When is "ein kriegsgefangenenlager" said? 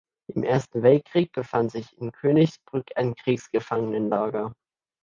2.95-4.51